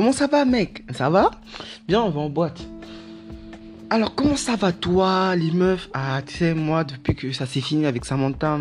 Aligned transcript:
comment 0.00 0.12
ça 0.12 0.28
va, 0.28 0.46
mec? 0.46 0.82
Ça 0.94 1.10
va? 1.10 1.30
Viens, 1.86 2.00
on 2.00 2.08
va 2.08 2.20
en 2.22 2.30
boîte. 2.30 2.58
Alors, 3.90 4.14
comment 4.14 4.34
ça 4.34 4.56
va, 4.56 4.72
toi, 4.72 5.36
les 5.36 5.50
meufs? 5.50 5.90
Ah, 5.92 6.22
tu 6.24 6.38
sais, 6.38 6.54
moi, 6.54 6.84
depuis 6.84 7.14
que 7.14 7.32
ça 7.32 7.44
s'est 7.44 7.60
fini 7.60 7.84
avec 7.84 8.06
Samantha, 8.06 8.60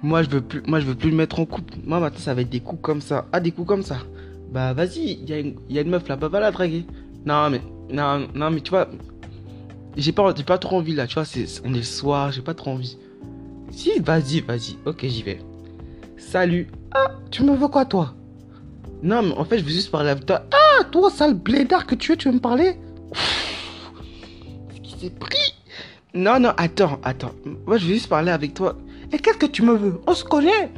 moi, 0.00 0.22
je 0.22 0.30
veux 0.30 0.40
plus, 0.40 0.62
moi, 0.68 0.78
je 0.78 0.86
veux 0.86 0.94
plus 0.94 1.10
le 1.10 1.16
mettre 1.16 1.40
en 1.40 1.44
couple. 1.44 1.74
Moi, 1.84 1.98
maintenant, 1.98 2.20
ça 2.20 2.34
va 2.34 2.42
être 2.42 2.50
des 2.50 2.60
coups 2.60 2.80
comme 2.82 3.00
ça. 3.00 3.26
Ah, 3.32 3.40
des 3.40 3.50
coups 3.50 3.66
comme 3.66 3.82
ça. 3.82 3.96
Bah, 4.52 4.72
vas-y, 4.72 5.18
il 5.20 5.28
y, 5.28 5.32
a 5.32 5.40
une- 5.40 5.56
y 5.68 5.76
a 5.76 5.80
une 5.80 5.90
meuf 5.90 6.06
là-bas, 6.06 6.28
va 6.28 6.38
la 6.38 6.52
draguer. 6.52 6.84
Non, 7.26 7.50
mais, 7.50 7.62
non, 7.92 8.28
non, 8.32 8.52
mais 8.52 8.60
tu 8.60 8.70
vois, 8.70 8.86
j'ai 9.96 10.12
pas, 10.12 10.32
pas 10.34 10.58
trop 10.58 10.76
envie 10.76 10.94
là, 10.94 11.08
tu 11.08 11.14
vois, 11.14 11.24
c'est, 11.24 11.46
on 11.64 11.74
est 11.74 11.78
le 11.78 11.82
soir, 11.82 12.30
j'ai 12.30 12.42
pas 12.42 12.54
trop 12.54 12.70
envie. 12.70 12.96
Si, 13.72 13.98
vas-y, 13.98 14.40
vas-y, 14.40 14.76
ok, 14.86 15.00
j'y 15.02 15.24
vais. 15.24 15.40
Salut. 16.16 16.68
Ah, 16.94 17.08
tu 17.32 17.42
me 17.42 17.56
veux 17.56 17.66
quoi, 17.66 17.84
toi? 17.86 18.14
Non, 19.02 19.22
mais 19.22 19.32
en 19.32 19.46
fait, 19.46 19.58
je 19.58 19.64
veux 19.64 19.70
juste 19.70 19.90
parler 19.90 20.10
avec 20.10 20.26
toi. 20.26 20.42
Ah, 20.52 20.56
toi, 20.84 21.10
sale 21.10 21.34
blédard 21.34 21.86
que 21.86 21.94
tu 21.94 22.12
es, 22.12 22.16
tu 22.16 22.28
veux 22.28 22.34
me 22.34 22.40
parler 22.40 22.76
qui 24.82 24.98
s'est 24.98 25.10
pris 25.10 25.54
Non, 26.14 26.38
non, 26.40 26.50
attends, 26.56 26.98
attends. 27.02 27.32
Moi, 27.66 27.78
je 27.78 27.86
veux 27.86 27.94
juste 27.94 28.08
parler 28.08 28.30
avec 28.30 28.54
toi. 28.54 28.76
Et 29.12 29.18
qu'est-ce 29.18 29.38
que 29.38 29.46
tu 29.46 29.62
me 29.62 29.74
veux 29.74 30.00
On 30.06 30.14
se 30.14 30.24
connaît 30.24 30.70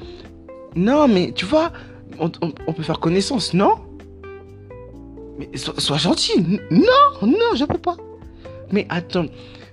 Non, 0.74 1.08
mais 1.08 1.32
tu 1.32 1.44
vois, 1.44 1.72
on, 2.18 2.28
peut 2.30 2.82
faire 2.82 3.00
connaissance, 3.00 3.54
non 3.54 3.74
Mais 5.38 5.50
sois, 5.56 5.98
gentil. 5.98 6.40
Non, 6.70 7.26
non, 7.26 7.54
je 7.54 7.64
peux 7.64 7.78
pas. 7.78 7.96
Mais 8.70 8.86
attends, 8.88 9.26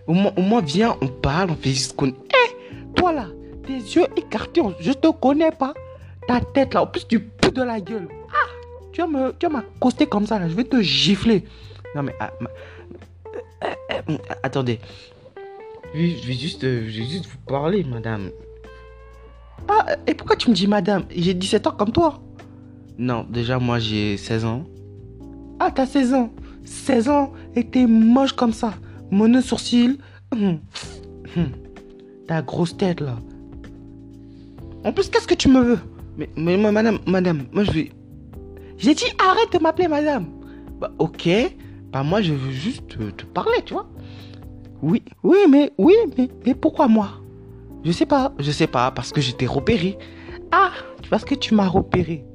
au 0.08 0.14
moins, 0.14 0.62
viens, 0.62 0.98
on 1.02 1.08
parle, 1.08 1.52
on 1.52 1.56
fait 1.56 1.70
juste 1.70 1.96
qu'on... 1.96 2.08
Hé, 2.08 2.92
toi 2.96 3.14
là, 3.14 3.28
tes 3.66 3.78
yeux 3.78 4.08
écartés, 4.18 4.62
je 4.80 4.92
te 4.92 5.08
connais 5.08 5.52
pas. 5.52 5.74
Ta 6.28 6.42
tête 6.42 6.74
là, 6.74 6.84
en 6.84 6.88
plus 6.88 7.08
tu 7.08 7.20
pues 7.20 7.52
de 7.52 7.64
la 7.64 7.80
gueule. 7.80 8.08
Tu 8.92 9.02
vas 9.02 9.08
me, 9.08 9.32
tu 9.38 9.46
vas 9.48 9.54
m'accoster 9.54 10.06
comme 10.08 10.26
ça 10.26 10.40
là, 10.40 10.50
je 10.50 10.54
vais 10.56 10.64
te 10.64 10.82
gifler. 10.82 11.44
Non 11.96 12.04
mais, 12.04 12.14
ah, 12.20 12.32
ma- 12.40 12.50
euh, 13.64 13.68
euh, 13.92 14.02
euh, 14.10 14.18
attendez. 14.44 14.80
Oui, 15.96 16.18
je 16.22 16.28
vais 16.28 16.34
juste, 16.34 16.62
je 16.62 17.00
vais 17.02 17.06
juste 17.06 17.26
vous 17.28 17.38
parler, 17.48 17.84
madame. 17.84 18.30
Ah, 19.68 19.96
et 20.08 20.14
pourquoi 20.14 20.36
tu 20.36 20.50
me 20.50 20.56
dis 20.56 20.68
madame? 20.68 21.04
J'ai 21.16 21.34
17 21.34 21.68
ans 21.68 21.72
comme 21.72 21.92
toi. 21.92 22.22
Non, 22.98 23.26
déjà 23.30 23.60
moi 23.60 23.80
j'ai 23.80 24.18
16 24.18 24.46
ans. 24.46 24.64
Ah, 25.60 25.72
t'as 25.72 25.86
16 25.86 26.14
ans. 26.14 26.32
16 26.66 27.10
ans 27.10 27.34
et 27.56 27.66
t'es 27.68 27.86
moche 27.88 28.34
comme 28.34 28.54
ça. 28.54 28.74
Mono 29.12 29.42
sourcil. 29.42 29.98
Hum. 30.32 30.60
Hum. 31.36 31.50
Ta 32.28 32.42
grosse 32.42 32.78
tête 32.78 33.02
là. 33.02 33.18
En 34.84 34.94
plus, 34.94 35.10
qu'est-ce 35.10 35.28
que 35.28 35.34
tu 35.36 35.50
me 35.50 35.62
veux? 35.62 35.80
Mais, 36.18 36.30
mais 36.38 36.58
madame, 36.72 37.00
madame, 37.06 37.46
moi 37.52 37.64
je 37.64 37.72
vais. 37.72 37.92
J'ai 38.80 38.96
dit 38.96 39.06
arrête 39.20 39.52
de 39.54 39.60
m'appeler 39.60 39.88
madame. 39.88 40.26
Bah, 40.80 40.92
ok. 40.98 41.30
Bah, 41.92 42.04
moi 42.04 42.22
je 42.22 42.34
veux 42.34 42.52
juste 42.52 42.88
te, 42.88 43.26
parler, 43.26 43.62
tu 43.66 43.74
vois. 43.74 43.88
Oui, 44.82 45.04
oui, 45.24 45.38
mais, 45.50 45.72
oui, 45.78 45.96
mais, 46.18 46.30
mais 46.46 46.56
pourquoi 46.56 46.88
moi? 46.88 47.12
Je 47.84 47.92
sais 47.92 48.06
pas, 48.06 48.34
je 48.40 48.52
sais 48.52 48.68
pas, 48.68 48.92
parce 48.92 49.12
que 49.12 49.20
j'étais 49.20 49.46
repéré. 49.46 49.98
Ah, 50.52 50.72
parce 51.10 51.26
que 51.26 51.36
tu 51.36 51.54
m'as 51.54 51.68
repéré. 51.68 52.26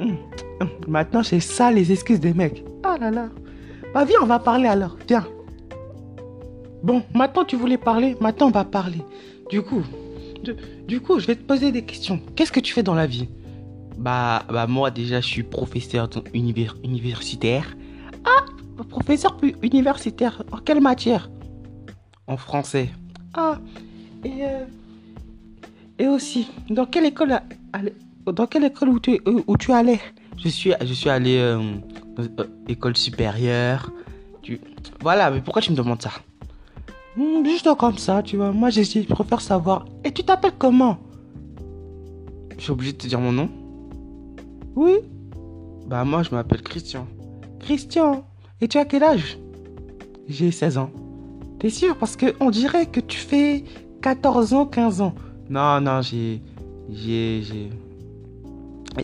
Hum, 0.00 0.16
hum. 0.60 0.68
Maintenant, 0.88 1.22
c'est 1.22 1.40
ça 1.40 1.70
les 1.70 1.92
excuses 1.92 2.20
des 2.20 2.34
mecs. 2.34 2.64
Ah 2.82 2.96
là 2.98 3.10
là. 3.10 3.28
Bah, 3.94 4.04
viens, 4.04 4.18
on 4.22 4.26
va 4.26 4.40
parler 4.40 4.66
alors. 4.66 4.96
Viens. 5.06 5.26
Bon, 6.82 7.02
maintenant 7.14 7.44
tu 7.44 7.56
voulais 7.56 7.78
parler, 7.78 8.16
maintenant 8.20 8.46
on 8.48 8.52
va 8.52 8.64
parler. 8.64 9.02
Du 9.50 9.62
coup, 9.62 9.82
du 10.86 11.00
coup, 11.00 11.18
je 11.18 11.26
vais 11.26 11.34
te 11.36 11.42
poser 11.42 11.72
des 11.72 11.82
questions. 11.82 12.20
Qu'est-ce 12.36 12.52
que 12.52 12.60
tu 12.60 12.72
fais 12.72 12.82
dans 12.82 12.94
la 12.94 13.06
vie? 13.06 13.28
Bah, 13.98 14.44
bah 14.48 14.66
moi 14.66 14.90
déjà, 14.90 15.20
je 15.20 15.26
suis 15.26 15.42
professeur 15.42 16.08
univers- 16.32 16.76
universitaire. 16.84 17.76
Ah, 18.24 18.44
professeur 18.88 19.36
universitaire. 19.62 20.42
En 20.52 20.58
quelle 20.58 20.80
matière? 20.80 21.28
En 22.28 22.36
français. 22.36 22.90
Ah, 23.34 23.58
et 24.24 24.44
euh, 24.44 24.64
et 25.98 26.06
aussi, 26.06 26.48
dans 26.70 26.86
quelle 26.86 27.06
école, 27.06 27.40
allais- 27.72 27.94
dans 28.26 28.46
quelle 28.46 28.64
école 28.64 28.90
où 28.90 29.00
tu, 29.00 29.20
euh, 29.26 29.42
où 29.46 29.56
tu 29.56 29.72
allais? 29.72 30.00
Je 30.36 30.48
suis, 30.48 30.72
je 30.80 30.92
suis 30.94 31.10
allé 31.10 31.38
euh, 31.38 31.60
euh, 32.20 32.44
école 32.68 32.96
supérieure. 32.96 33.90
Tu, 34.42 34.60
voilà, 35.00 35.30
mais 35.32 35.40
pourquoi 35.40 35.60
tu 35.60 35.72
me 35.72 35.76
demandes 35.76 36.00
ça? 36.00 36.12
Hmm, 37.16 37.44
Juste 37.44 37.68
comme 37.76 37.98
ça, 37.98 38.22
tu 38.22 38.36
vois. 38.36 38.52
Moi, 38.52 38.70
je 38.70 39.02
préfère 39.12 39.40
savoir. 39.40 39.84
Et 40.04 40.12
tu 40.12 40.22
t'appelles 40.22 40.52
comment? 40.56 40.98
Je 42.56 42.62
suis 42.62 42.70
obligé 42.70 42.92
de 42.92 42.98
te 42.98 43.06
dire 43.08 43.18
mon 43.20 43.32
nom 43.32 43.48
Oui. 44.78 44.92
Bah, 45.88 46.04
moi, 46.04 46.22
je 46.22 46.30
m'appelle 46.30 46.62
Christian. 46.62 47.04
Christian 47.58 48.24
Et 48.60 48.68
tu 48.68 48.78
as 48.78 48.84
quel 48.84 49.02
âge? 49.02 49.36
J'ai 50.28 50.52
16 50.52 50.78
ans. 50.78 50.90
T'es 51.58 51.68
sûr? 51.68 51.96
Parce 51.96 52.14
que 52.14 52.26
on 52.38 52.50
dirait 52.50 52.86
que 52.86 53.00
tu 53.00 53.18
fais 53.18 53.64
14 54.02 54.54
ans, 54.54 54.66
15 54.66 55.00
ans. 55.00 55.14
Non, 55.50 55.80
non, 55.80 56.00
j'ai. 56.00 56.40
J'ai. 56.92 57.42
J'ai. 57.42 57.70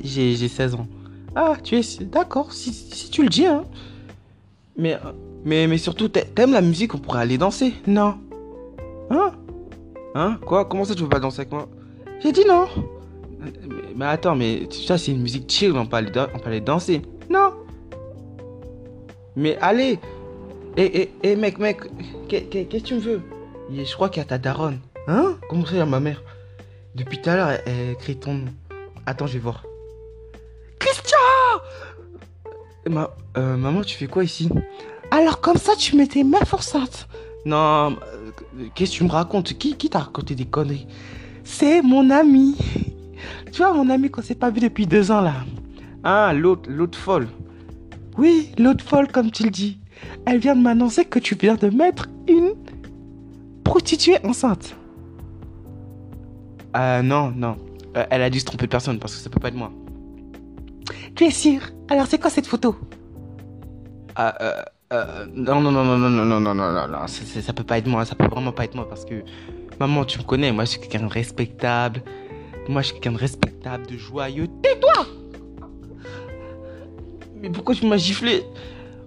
J'ai 0.04 0.36
j'ai 0.36 0.46
16 0.48 0.76
ans. 0.76 0.86
Ah, 1.34 1.54
tu 1.60 1.74
es. 1.76 2.04
D'accord, 2.04 2.52
si, 2.52 3.10
tu 3.10 3.24
le 3.24 3.28
dis, 3.28 3.46
hein. 3.46 3.64
Mais, 4.78 4.96
mais, 5.44 5.66
mais 5.66 5.78
surtout, 5.78 6.06
t'a- 6.08 6.22
t'aimes 6.24 6.52
la 6.52 6.60
musique, 6.60 6.94
on 6.94 6.98
pourrait 6.98 7.22
aller 7.22 7.36
danser 7.38 7.74
Non. 7.88 8.14
Hein? 9.10 9.32
Hein? 10.14 10.38
Quoi? 10.46 10.66
Comment 10.66 10.84
ça 10.84 10.94
tu 10.94 11.02
veux 11.02 11.08
pas 11.08 11.18
danser 11.18 11.40
avec 11.40 11.52
moi? 11.52 11.68
J'ai 12.22 12.30
dit 12.30 12.44
non. 12.46 12.66
Mais, 13.44 13.52
mais 13.96 14.04
attends, 14.06 14.34
mais 14.36 14.68
ça 14.70 14.96
c'est 14.98 15.12
une 15.12 15.22
musique 15.22 15.50
chill, 15.50 15.72
on 15.76 15.86
peut 15.86 15.96
aller, 15.96 16.10
dan- 16.10 16.28
on 16.34 16.38
peut 16.38 16.48
aller 16.48 16.60
danser. 16.60 17.02
Non. 17.30 17.52
Mais 19.36 19.56
allez 19.60 19.98
Eh, 20.76 20.90
eh, 21.02 21.10
eh, 21.22 21.36
mec, 21.36 21.58
mec, 21.58 21.78
qu'est- 22.28 22.46
qu'est- 22.50 22.64
qu'est-ce 22.64 22.82
que 22.82 22.88
tu 22.88 22.94
me 22.94 23.00
veux? 23.00 23.22
Je 23.72 23.94
crois 23.94 24.08
qu'il 24.08 24.20
y 24.20 24.24
a 24.24 24.28
ta 24.28 24.38
daronne. 24.38 24.80
Hein? 25.06 25.36
Comment 25.48 25.64
ça, 25.66 25.72
il 25.74 25.78
y 25.78 25.80
a 25.80 25.86
ma 25.86 26.00
mère? 26.00 26.20
Depuis 26.96 27.20
tout 27.22 27.30
à 27.30 27.36
l'heure, 27.36 27.48
elle, 27.50 27.62
elle 27.66 27.90
écrit 27.92 28.16
ton 28.16 28.34
nom. 28.34 28.44
Attends, 29.06 29.28
je 29.28 29.34
vais 29.34 29.38
voir. 29.38 29.62
Christian 30.80 31.16
Ma- 32.88 33.14
euh, 33.36 33.56
Maman, 33.56 33.82
tu 33.82 33.96
fais 33.96 34.08
quoi 34.08 34.24
ici? 34.24 34.48
Alors, 35.12 35.40
comme 35.40 35.58
ça, 35.58 35.76
tu 35.78 35.94
mets 35.96 36.08
tes 36.08 36.24
meufs 36.24 36.52
enceintes 36.52 37.06
Non, 37.46 37.92
euh, 38.02 38.66
qu'est-ce 38.74 38.90
que 38.92 38.96
tu 38.96 39.04
me 39.04 39.10
racontes? 39.10 39.52
Qui, 39.56 39.76
qui 39.76 39.88
t'a 39.88 40.00
raconté 40.00 40.34
des 40.34 40.44
conneries? 40.46 40.88
C'est 41.44 41.82
mon 41.82 42.10
ami. 42.10 42.56
Tu 43.52 43.58
vois, 43.62 43.72
mon 43.72 43.88
ami 43.90 44.10
qu'on 44.10 44.22
s'est 44.22 44.34
pas 44.34 44.50
vu 44.50 44.60
depuis 44.60 44.86
deux 44.86 45.10
ans, 45.10 45.20
là. 45.20 45.34
Ah, 46.02 46.32
l'autre, 46.34 46.68
l'autre 46.70 46.98
folle. 46.98 47.28
Oui, 48.18 48.50
l'autre 48.58 48.84
folle, 48.84 49.08
comme 49.10 49.30
tu 49.30 49.44
le 49.44 49.50
dis. 49.50 49.78
Elle 50.26 50.38
vient 50.38 50.54
de 50.56 50.60
m'annoncer 50.62 51.04
que 51.04 51.18
tu 51.18 51.34
viens 51.34 51.54
de 51.54 51.68
mettre 51.68 52.08
une 52.28 52.52
prostituée 53.64 54.18
enceinte. 54.24 54.76
Euh, 56.76 57.02
non, 57.02 57.32
non. 57.36 57.56
Euh, 57.96 58.04
elle 58.10 58.22
a 58.22 58.30
dû 58.30 58.40
se 58.40 58.44
tromper 58.44 58.66
de 58.66 58.70
personne 58.70 58.98
parce 58.98 59.14
que 59.14 59.20
ça 59.20 59.30
peut 59.30 59.40
pas 59.40 59.48
être 59.48 59.54
moi. 59.56 59.70
Tu 61.14 61.24
es 61.24 61.30
sûr 61.30 61.60
Alors 61.88 62.06
c'est 62.06 62.18
quoi 62.20 62.30
cette 62.30 62.46
photo 62.46 62.76
Ah, 64.16 64.34
euh, 64.40 64.62
euh, 64.92 65.26
non, 65.34 65.60
non, 65.60 65.70
non, 65.70 65.84
non, 65.84 65.96
non, 65.98 66.10
non, 66.10 66.24
non, 66.24 66.40
non, 66.40 66.54
non, 66.54 66.72
non, 66.72 66.88
non, 66.88 67.06
ça- 67.06 67.40
ça 67.40 67.52
peut 67.52 67.62
pas 67.64 67.78
être 67.78 67.86
moi, 67.86 68.04
ça 68.04 68.14
peut 68.16 68.26
vraiment 68.26 68.52
pas 68.52 68.64
être 68.64 68.74
moi 68.74 68.88
parce 68.88 69.04
que, 69.04 69.22
maman, 69.78 70.04
tu 70.04 70.18
me 70.18 70.24
connais, 70.24 70.50
moi 70.52 70.64
je 70.64 70.70
suis 70.70 70.80
quelqu'un 70.80 71.06
de 71.06 71.12
respectable, 71.12 72.02
moi 72.68 72.82
je 72.82 72.86
suis 72.86 72.94
quelqu'un 72.94 73.12
de 73.12 73.18
respectable, 73.18 73.86
de 73.86 73.96
joyeux. 73.96 74.48
Tais-toi 74.62 75.06
Mais 77.40 77.50
pourquoi 77.50 77.74
tu 77.74 77.86
m'as 77.86 77.96
giflé? 77.96 78.44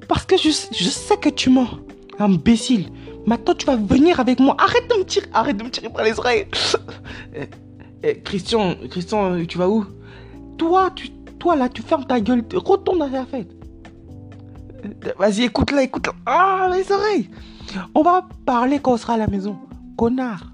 Parce 0.08 0.26
que 0.26 0.38
je, 0.38 0.50
sais 0.50 1.18
que 1.18 1.30
tu 1.30 1.50
mens, 1.50 1.80
imbécile. 2.20 2.90
Maintenant 3.26 3.56
tu 3.56 3.66
vas 3.66 3.76
venir 3.76 4.20
avec 4.20 4.40
moi, 4.40 4.56
arrête 4.60 4.90
de 4.90 4.96
me 5.00 5.04
tirer, 5.04 5.28
arrête 5.34 5.58
de 5.58 5.64
me 5.64 5.70
tirer 5.70 5.90
par 5.90 6.04
les 6.04 6.18
oreilles. 6.18 6.48
Eh, 7.36 7.50
eh, 8.04 8.22
Christian, 8.22 8.76
Christian, 8.90 9.46
tu 9.46 9.58
vas 9.58 9.68
où? 9.68 9.86
Toi, 10.58 10.92
tu, 10.96 11.10
toi 11.40 11.56
là, 11.56 11.68
tu 11.68 11.82
fermes 11.82 12.06
ta 12.06 12.20
gueule, 12.20 12.44
retourne 12.56 13.02
à 13.02 13.10
la 13.10 13.26
fête. 13.26 13.50
Euh, 14.86 15.12
Vas-y, 15.18 15.44
écoute-la, 15.44 15.84
écoute-la. 15.84 16.14
Ah, 16.26 16.70
les 16.72 16.92
oreilles. 16.92 17.30
On 17.94 18.02
va 18.02 18.28
parler 18.46 18.80
quand 18.80 18.94
on 18.94 18.98
sera 18.98 19.14
à 19.14 19.18
la 19.18 19.28
maison. 19.28 19.58
Connard. 19.98 20.54